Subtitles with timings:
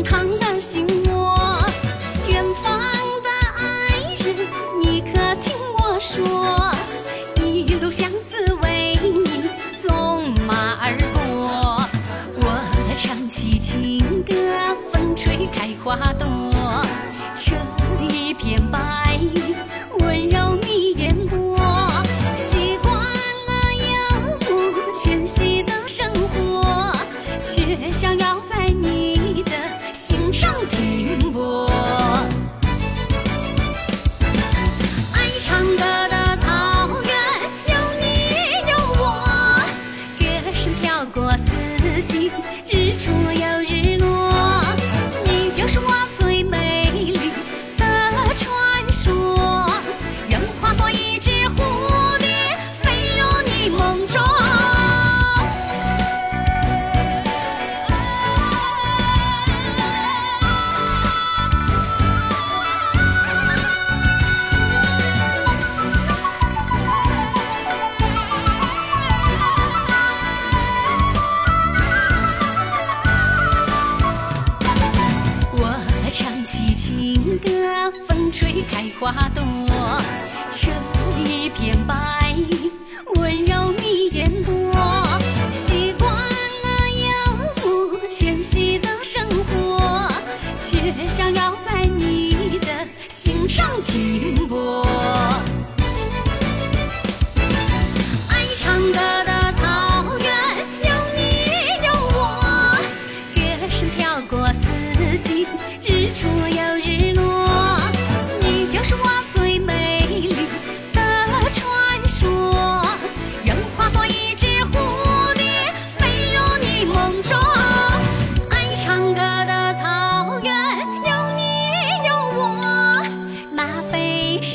[0.00, 1.36] 趟了心窝
[2.28, 2.72] 远方
[3.20, 3.88] 的爱
[4.24, 4.46] 人
[4.80, 6.70] 你可听我说
[7.44, 9.50] 一路相思为你
[9.82, 11.84] 纵马而过
[12.36, 14.32] 我唱起情歌
[14.92, 16.28] 风吹开花朵
[17.34, 17.56] 这
[18.04, 19.18] 一片白。
[19.34, 19.41] 云
[79.02, 79.42] 花朵，
[80.52, 80.70] 这
[81.20, 82.36] 一片白
[83.16, 84.72] 温柔你眼波，
[85.50, 87.08] 习惯了游
[87.64, 90.08] 牧迁徙的生活，
[90.54, 94.86] 却想要在你的心上停泊。
[98.28, 100.30] 爱唱歌的草原
[100.84, 101.20] 有你
[101.84, 102.78] 有我，
[103.34, 105.48] 歌声飘过四季。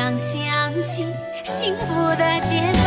[0.00, 1.06] 常想起
[1.44, 2.79] 幸福的结